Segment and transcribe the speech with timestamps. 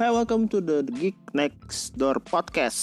[0.00, 2.80] Hai, welcome to the Geek Next Door Podcast.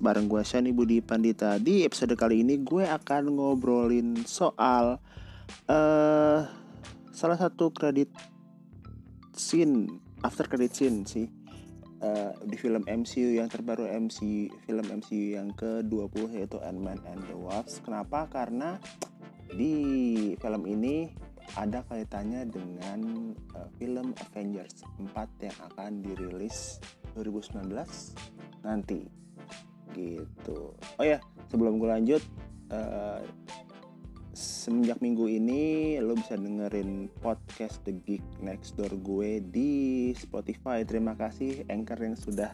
[0.00, 1.60] Bareng gue Shani Budi Pandita.
[1.60, 4.96] Di episode kali ini gue akan ngobrolin soal
[5.68, 6.40] uh,
[7.12, 8.08] Salah satu kredit
[9.36, 11.28] scene After credit scene sih.
[12.00, 17.36] Uh, Di film MCU yang terbaru MC Film MCU yang ke-20 yaitu Ant-Man and the
[17.36, 17.84] Wasp.
[17.84, 18.32] Kenapa?
[18.32, 18.80] Karena
[19.52, 19.76] di
[20.40, 21.12] film ini
[21.56, 25.08] ada kaitannya dengan uh, film Avengers 4
[25.40, 26.78] yang akan dirilis
[27.16, 27.72] 2019
[28.60, 29.08] nanti.
[29.96, 30.58] Gitu.
[30.76, 31.16] Oh ya
[31.48, 32.22] sebelum gue lanjut
[32.68, 33.24] uh,
[34.36, 39.72] semenjak minggu ini lo bisa dengerin podcast The Geek Next Door gue di
[40.12, 40.84] Spotify.
[40.84, 42.52] Terima kasih Anchor yang sudah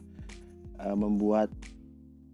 [0.79, 1.51] uh, membuat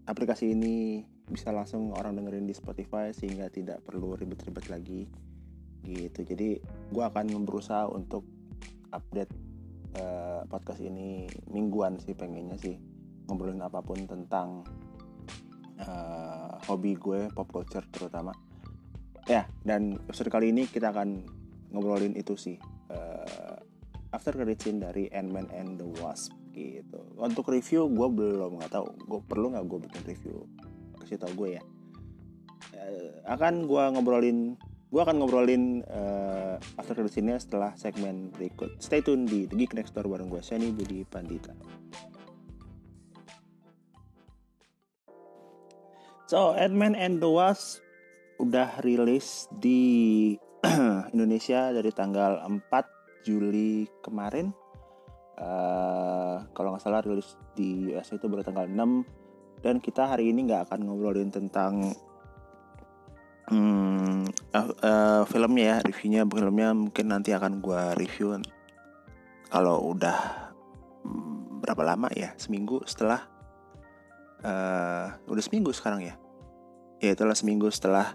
[0.05, 1.09] aplikasi ini.
[1.29, 5.28] Bisa langsung orang dengerin di Spotify sehingga tidak perlu ribet-ribet lagi
[5.85, 6.25] gitu.
[6.25, 8.25] Jadi gue akan berusaha untuk
[8.91, 9.33] update
[10.01, 12.77] uh, podcast ini mingguan sih pengennya sih
[13.29, 14.65] ngobrolin apa pun tentang
[15.85, 18.33] uh, hobi gue pop culture terutama.
[19.29, 21.25] Ya dan episode kali ini kita akan
[21.69, 22.57] ngobrolin itu sih
[22.89, 23.61] uh,
[24.17, 26.99] after credit scene dari Ant-Man and the Wasp gitu.
[27.21, 28.87] Untuk review gue belum nggak tahu.
[29.05, 30.37] Gue perlu nggak gue bikin review?
[30.97, 31.63] Kasih tau gue ya.
[33.29, 34.57] Akan gue ngobrolin
[34.89, 38.81] gue akan ngobrolin uh, after credit scene setelah segmen berikut.
[38.81, 41.53] Stay tune di The Geek Next Door bareng gue, Shani Budi Pandita.
[46.29, 47.81] So, Ant-Man and the Wasp
[48.41, 50.37] udah rilis di
[51.15, 54.53] Indonesia dari tanggal 4 Juli kemarin.
[55.39, 60.51] Uh, kalau nggak salah rilis di US itu baru tanggal 6 dan kita hari ini
[60.51, 61.95] nggak akan ngobrolin tentang
[63.47, 64.08] hmm,
[64.67, 68.39] uh, filmnya ya reviewnya filmnya mungkin nanti akan gue review
[69.49, 70.19] kalau udah
[71.07, 73.27] um, berapa lama ya seminggu setelah
[74.43, 76.15] uh, udah seminggu sekarang ya
[76.99, 78.15] ya itulah seminggu setelah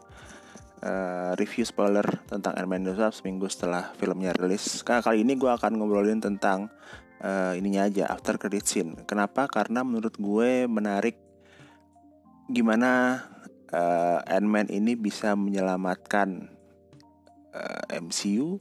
[0.84, 4.84] uh, review spoiler tentang Ant-Man seminggu setelah filmnya rilis.
[4.84, 6.68] Karena kali ini gue akan ngobrolin tentang
[7.24, 8.92] uh, ininya aja after credit scene.
[9.08, 9.48] Kenapa?
[9.48, 11.16] Karena menurut gue menarik
[12.52, 13.24] gimana
[13.72, 16.52] uh, Ant-Man ini bisa menyelamatkan
[17.54, 18.60] uh, MCU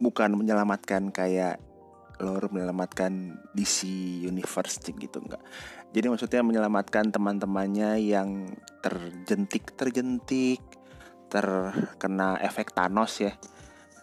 [0.00, 1.60] bukan menyelamatkan kayak
[2.20, 3.88] lore menyelamatkan DC
[4.28, 5.40] Universe gitu enggak.
[5.90, 8.52] Jadi maksudnya menyelamatkan teman-temannya yang
[8.84, 10.60] terjentik terjentik
[11.32, 13.32] terkena efek Thanos ya.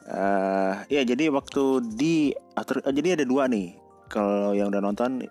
[0.08, 3.78] Uh, ya jadi waktu di atur, uh, jadi ada dua nih.
[4.08, 5.28] Kalau yang udah nonton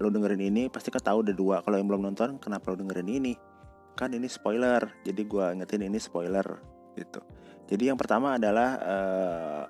[0.00, 1.64] lo dengerin ini pasti kan tahu ada dua.
[1.64, 3.32] Kalau yang belum nonton kenapa lo dengerin ini?
[3.98, 4.90] Kan ini spoiler.
[5.06, 6.44] Jadi gua ingetin ini spoiler
[6.98, 7.20] gitu.
[7.70, 9.62] Jadi yang pertama adalah uh,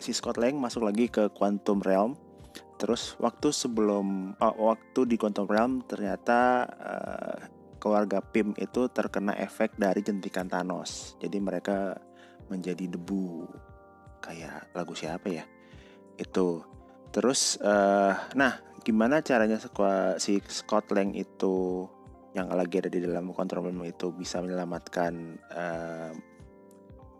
[0.00, 2.16] si Scott Lang masuk lagi ke Quantum Realm.
[2.80, 7.38] Terus waktu sebelum oh, waktu di Quantum Realm ternyata uh,
[7.76, 11.20] keluarga Pim itu terkena efek dari jentikan Thanos.
[11.20, 12.00] Jadi mereka
[12.48, 13.44] menjadi debu.
[14.24, 15.44] Kayak lagu siapa ya?
[16.16, 16.64] Itu.
[17.12, 19.60] Terus uh, nah, gimana caranya
[20.16, 21.84] si Scott Lang itu
[22.30, 25.12] yang lagi ada di dalam Quantum Realm itu bisa menyelamatkan
[25.50, 26.12] uh,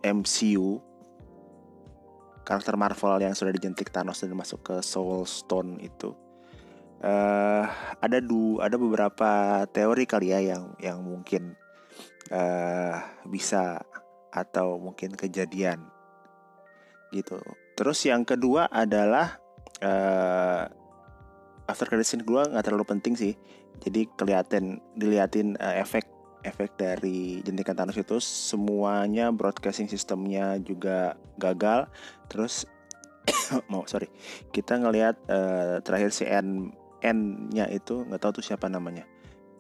[0.06, 0.78] MCU
[2.46, 6.14] karakter Marvel yang sudah dijentik Thanos dan masuk ke Soul Stone itu.
[7.00, 7.64] Uh,
[7.96, 11.56] ada du ada beberapa teori kali ya yang yang mungkin
[12.28, 13.80] uh, bisa
[14.30, 15.80] atau mungkin kejadian
[17.10, 17.40] gitu.
[17.74, 19.40] Terus yang kedua adalah
[19.80, 20.68] uh,
[21.66, 23.34] after credit scene gue nggak terlalu penting sih
[23.80, 26.04] jadi kelihatan diliatin uh, efek
[26.44, 31.88] efek dari jentikan Thanos itu semuanya broadcasting sistemnya juga gagal.
[32.28, 32.64] Terus
[33.72, 34.08] mau sorry.
[34.52, 39.04] Kita ngelihat uh, terakhir si N N-nya itu nggak tahu tuh siapa namanya.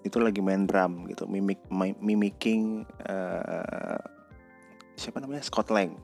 [0.04, 1.60] Itu lagi main drum gitu mimik
[2.00, 4.00] mimicking uh,
[4.96, 5.44] siapa namanya?
[5.44, 5.96] Scott Lang.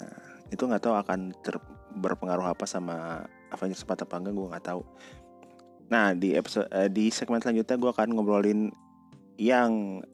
[0.00, 1.56] Nah, itu nggak tahu akan ter,
[1.96, 4.82] berpengaruh apa sama Avengers 4 apa enggak gue nggak tahu
[5.88, 8.68] nah di episode uh, di segmen selanjutnya gue akan ngobrolin
[9.40, 10.04] yang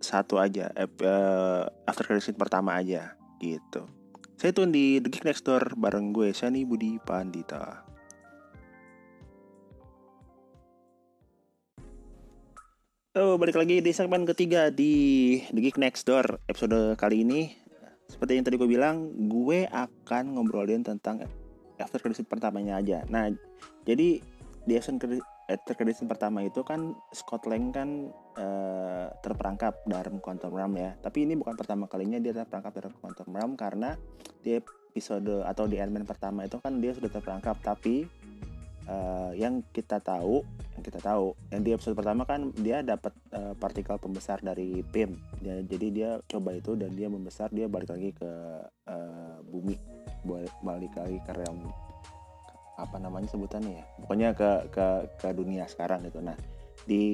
[0.00, 3.86] satu aja uh, after credit pertama aja gitu.
[4.40, 7.84] Saya tuh di The Geek Next Door bareng gue Shani Budi Pandita.
[13.20, 17.52] Oh, balik lagi di segmen ketiga di The Geek Next Door episode kali ini.
[18.08, 21.28] Seperti yang tadi gue bilang, gue akan ngobrolin tentang
[21.76, 23.04] after credit pertamanya aja.
[23.12, 23.28] Nah,
[23.84, 24.24] jadi
[24.70, 25.18] di episode
[25.66, 30.94] terkait pertama itu kan Scott Lang kan uh, terperangkap dalam Quantum Realm ya.
[31.02, 33.98] Tapi ini bukan pertama kalinya dia terperangkap dalam Quantum Realm karena
[34.46, 38.06] di episode atau di Ant-Man pertama itu kan dia sudah terperangkap tapi
[38.86, 40.46] uh, yang kita tahu
[40.78, 45.18] yang kita tahu yang di episode pertama kan dia dapat uh, partikel pembesar dari PIM
[45.42, 48.30] dia, jadi dia coba itu dan dia membesar dia balik lagi ke
[48.86, 49.74] uh, bumi
[50.62, 51.58] balik lagi ke realm
[52.84, 54.86] apa namanya sebutannya ya pokoknya ke ke
[55.20, 56.36] ke dunia sekarang gitu nah
[56.88, 57.04] di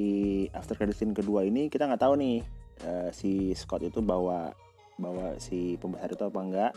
[0.55, 2.39] after credit scene kedua ini kita nggak tahu nih
[2.87, 4.55] uh, si Scott itu bawa
[4.97, 6.73] bawa si pembesar itu apa enggak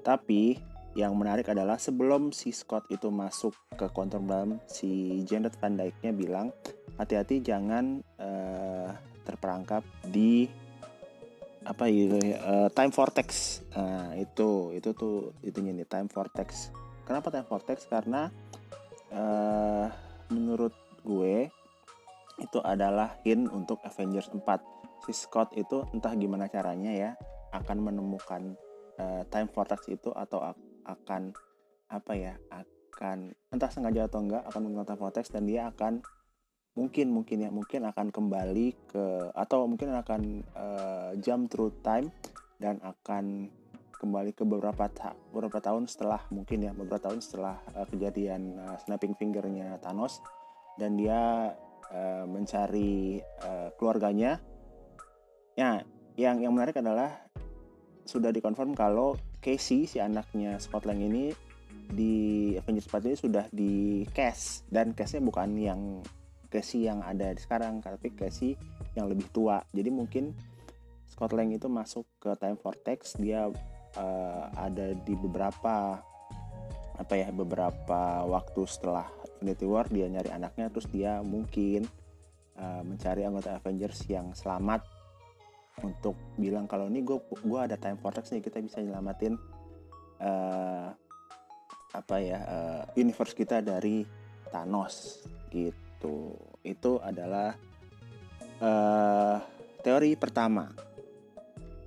[0.00, 0.56] tapi
[0.98, 6.10] yang menarik adalah sebelum si Scott itu masuk ke Quantum Realm, si Janet Van Dyke-nya
[6.10, 6.50] bilang
[6.98, 8.90] hati-hati jangan uh,
[9.22, 10.50] terperangkap di
[11.62, 13.60] apa ya uh, time vortex.
[13.76, 16.74] Nah, itu itu tuh itunya nih time vortex.
[17.10, 17.90] Kenapa time vortex?
[17.90, 18.30] Karena
[19.10, 19.90] uh,
[20.30, 20.70] menurut
[21.02, 21.50] gue
[22.38, 24.46] itu adalah hint untuk Avengers 4.
[25.10, 27.10] Si Scott itu entah gimana caranya ya
[27.50, 28.54] akan menemukan
[29.02, 30.54] uh, time vortex itu atau
[30.86, 31.34] akan
[31.90, 36.06] apa ya akan entah sengaja atau enggak akan menggunakan vortex dan dia akan
[36.78, 42.14] mungkin mungkin ya mungkin akan kembali ke atau mungkin akan uh, jump through time
[42.62, 43.50] dan akan
[44.00, 48.80] kembali ke beberapa ta beberapa tahun setelah mungkin ya beberapa tahun setelah uh, kejadian uh,
[48.80, 50.24] snapping fingernya Thanos.
[50.80, 51.52] Dan dia
[51.92, 54.40] uh, mencari uh, keluarganya.
[55.52, 55.84] Ya
[56.16, 57.12] yang yang menarik adalah
[58.08, 61.36] sudah dikonfirm kalau Casey si anaknya Scott Lang ini
[61.90, 64.64] di Avengers 4 ini sudah di cast.
[64.72, 65.80] Dan castnya bukan yang
[66.48, 68.56] Casey yang ada sekarang tapi Casey
[68.96, 69.60] yang lebih tua.
[69.70, 70.32] Jadi mungkin
[71.10, 73.50] Scott Lang itu masuk ke time vortex dia
[73.96, 75.98] uh, ada di beberapa
[77.00, 79.08] apa ya beberapa waktu setelah
[79.40, 81.88] Infinity War dia nyari anaknya terus dia mungkin
[82.60, 84.84] uh, mencari anggota Avengers yang selamat
[85.80, 89.40] untuk bilang kalau ini gue gue ada time vortex nih kita bisa nyelamatin
[90.20, 90.92] uh,
[91.90, 94.04] apa ya uh, universe kita dari
[94.50, 96.36] Thanos gitu.
[96.60, 97.56] Itu adalah
[98.60, 99.36] uh,
[99.80, 100.68] teori pertama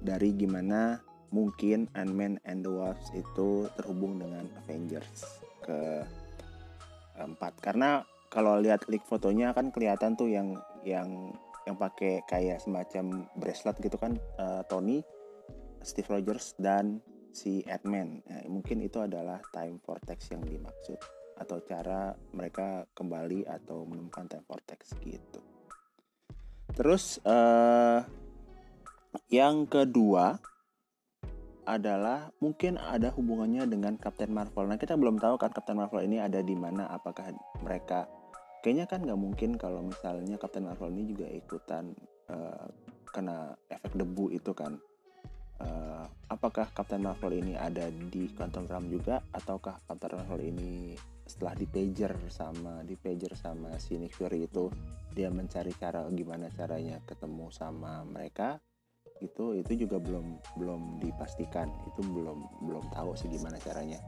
[0.03, 0.99] dari gimana
[1.33, 6.05] mungkin Ant-Man and the Wasp itu terhubung dengan Avengers ke
[7.17, 11.33] empat karena kalau lihat leak fotonya kan kelihatan tuh yang yang
[11.63, 15.01] yang pakai kayak semacam bracelet gitu kan uh, Tony,
[15.81, 16.99] Steve Rogers dan
[17.33, 18.21] si Edman.
[18.27, 20.99] Nah, mungkin itu adalah time vortex yang dimaksud
[21.33, 25.41] atau cara mereka kembali atau menemukan time vortex gitu.
[26.73, 28.03] Terus uh,
[29.29, 30.37] yang kedua
[31.63, 34.67] adalah mungkin ada hubungannya dengan Captain Marvel.
[34.67, 36.91] Nah kita belum tahu kan Captain Marvel ini ada di mana.
[36.91, 37.31] Apakah
[37.63, 38.07] mereka
[38.63, 41.91] kayaknya kan nggak mungkin kalau misalnya Captain Marvel ini juga ikutan
[42.31, 42.67] uh,
[43.11, 44.79] kena efek debu itu kan
[45.61, 51.55] uh, apakah Captain Marvel ini ada di Quantum Realm juga ataukah Captain Marvel ini setelah
[51.55, 54.67] di pager sama di pager sama si Nick Fury itu
[55.15, 58.59] dia mencari cara gimana caranya ketemu sama mereka
[59.23, 61.71] itu itu juga belum belum dipastikan.
[61.87, 64.03] Itu belum belum tahu sih gimana caranya.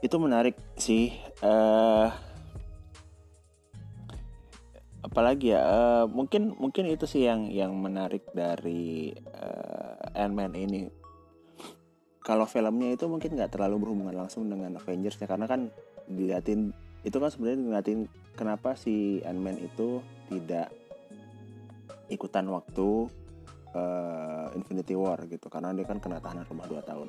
[0.00, 1.12] Itu menarik sih
[1.44, 2.08] uh,
[5.04, 10.88] apalagi ya uh, mungkin mungkin itu sih yang yang menarik dari uh, Ant-Man ini.
[12.24, 15.68] Kalau filmnya itu mungkin nggak terlalu berhubungan langsung dengan Avengers ya karena kan
[16.08, 16.72] diliatin
[17.04, 18.00] itu kan sebenarnya diliatin
[18.32, 20.00] kenapa si Ant-Man itu
[20.32, 20.72] tidak
[22.08, 23.08] ikutan waktu
[23.74, 27.08] uh, Infinity War gitu karena dia kan kena tahanan rumah 2 tahun.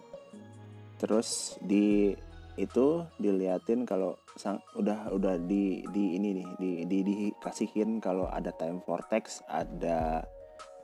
[1.00, 2.14] Terus di
[2.56, 8.56] itu diliatin kalau sang udah udah di di ini nih di di dikasihin kalau ada
[8.56, 10.24] time vortex ada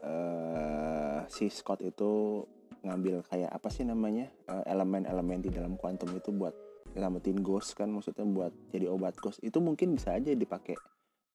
[0.04, 2.44] uh, si Scott itu
[2.82, 6.52] ngambil kayak apa sih namanya eh, elemen-elemen uh, di dalam kuantum itu buat
[6.98, 9.38] nyelamatin ghost kan maksudnya buat jadi obat ghost.
[9.46, 10.76] Itu mungkin bisa aja dipakai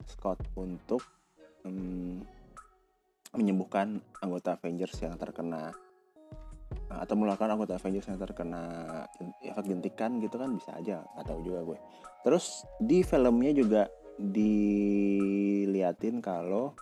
[0.05, 1.01] Scott untuk
[1.65, 2.21] um,
[3.37, 5.73] menyembuhkan anggota Avengers yang terkena
[6.87, 8.63] atau melakukan anggota Avengers yang terkena
[9.43, 11.79] efek gentikan gitu kan bisa aja nggak tahu juga gue.
[12.25, 15.05] Terus di filmnya juga diliatin
[16.25, 16.73] kalau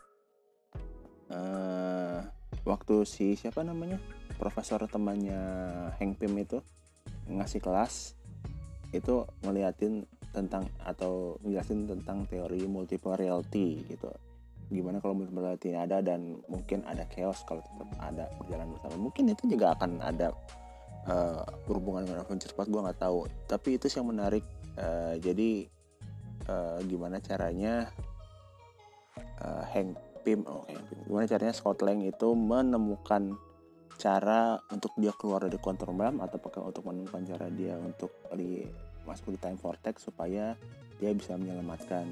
[1.34, 2.23] uh,
[2.62, 3.99] waktu si siapa namanya
[4.38, 5.37] profesor temannya
[5.99, 6.62] Hank Pym itu
[7.28, 8.14] ngasih kelas
[8.94, 14.11] itu ngeliatin tentang atau ngejelasin tentang teori multiple reality gitu
[14.73, 15.44] gimana kalau multiple
[15.76, 18.97] ada dan mungkin ada chaos kalau tetap ada berjalan bersama.
[18.97, 20.33] Mungkin itu juga akan ada
[21.09, 23.28] uh, berhubungan dengan Avengers 4 gue nggak tahu.
[23.49, 24.44] Tapi itu sih yang menarik.
[24.75, 25.68] Uh, jadi
[26.50, 27.88] uh, gimana caranya
[29.44, 29.94] uh, Hank
[30.25, 30.64] Pym oh
[31.04, 33.37] gimana caranya Scott Lang itu menemukan
[33.94, 38.66] cara untuk dia keluar dari Quantum Realm atau untuk menemukan cara dia untuk di
[39.04, 40.56] masuk di time vortex supaya
[40.99, 42.09] dia bisa menyelamatkan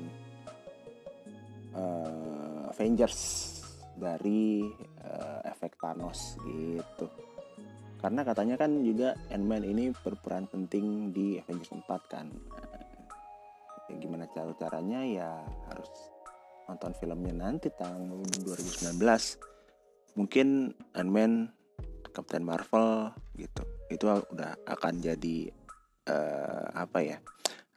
[1.76, 3.20] uh, Avengers
[3.96, 4.64] dari
[5.04, 7.06] uh, efek Thanos gitu.
[8.02, 12.26] Karena katanya kan juga Ant-Man ini berperan penting di Avengers 4 kan.
[13.86, 15.06] Ya gimana cara caranya?
[15.06, 15.30] Ya
[15.70, 15.90] harus
[16.66, 18.98] nonton filmnya nanti tahun 2019
[20.18, 21.52] mungkin Ant-Man
[22.10, 23.62] Captain Marvel gitu.
[23.86, 25.48] Itu udah akan jadi
[26.10, 27.18] uh, apa ya?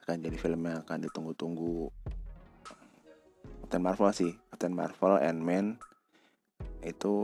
[0.02, 1.90] Akan jadi film yang akan ditunggu-tunggu
[3.76, 4.32] Captain Marvel sih.
[4.56, 5.76] Captain Marvel Ant-Man
[6.80, 7.16] itu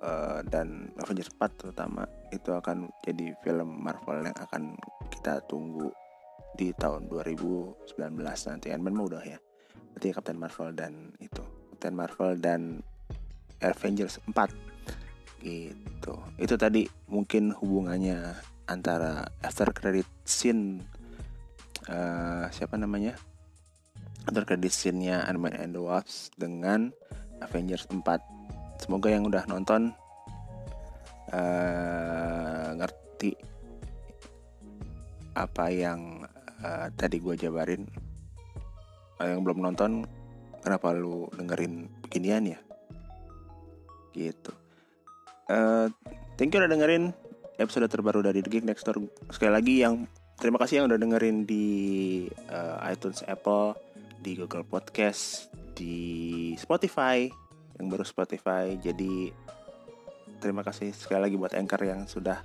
[0.00, 4.80] uh, dan Avengers 4 terutama itu akan jadi film Marvel yang akan
[5.12, 5.92] kita tunggu
[6.56, 8.72] di tahun 2019 nanti.
[8.72, 9.36] Ant-Man mah udah ya.
[9.92, 11.44] Berarti Captain Marvel dan itu.
[11.76, 12.80] Captain Marvel dan
[13.60, 16.16] Avengers 4 gitu.
[16.40, 18.40] Itu tadi mungkin hubungannya
[18.72, 20.80] antara after credit scene
[21.92, 23.20] uh, siapa namanya
[24.24, 26.92] after credit scene-nya Ant-Man and the Wasp dengan
[27.44, 28.00] Avengers 4
[28.80, 29.94] semoga yang udah nonton
[31.30, 33.32] uh, ngerti
[35.34, 36.22] apa yang
[36.62, 37.82] uh, tadi gue jabarin.
[39.18, 40.06] Uh, yang belum nonton
[40.62, 42.58] kenapa lu dengerin beginian ya?
[44.14, 44.52] Gitu.
[45.50, 45.90] Uh,
[46.38, 47.10] thank you udah dengerin
[47.58, 49.06] episode terbaru dari The Geek Next Door.
[49.30, 50.06] Sekali lagi yang
[50.38, 51.66] terima kasih yang udah dengerin di
[52.50, 53.74] uh, iTunes Apple
[54.24, 57.28] di Google Podcast di Spotify
[57.76, 58.72] yang baru Spotify.
[58.80, 59.28] Jadi
[60.40, 62.40] terima kasih sekali lagi buat Anchor yang sudah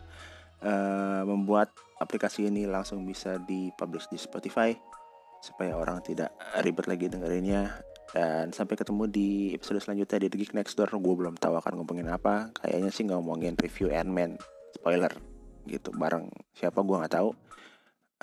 [0.60, 1.72] uh, membuat
[2.04, 4.76] aplikasi ini langsung bisa dipublish di Spotify
[5.40, 7.80] supaya orang tidak ribet lagi dengerinnya.
[8.12, 11.00] Dan sampai ketemu di episode selanjutnya di The Geek Next Door.
[11.00, 12.52] Gue belum tahu akan ngomongin apa.
[12.60, 14.36] Kayaknya sih ngomongin review Ant-Man.
[14.76, 15.16] Spoiler.
[15.64, 17.32] Gitu bareng siapa gue nggak tahu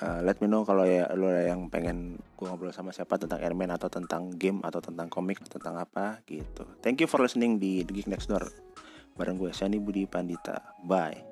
[0.01, 3.73] uh, let me know kalau ya lo yang pengen gue ngobrol sama siapa tentang Airman
[3.73, 6.65] atau tentang game atau tentang komik atau tentang apa gitu.
[6.81, 8.47] Thank you for listening di The Geek Next Door
[9.17, 10.77] bareng gue Shani Budi Pandita.
[10.85, 11.26] Bye.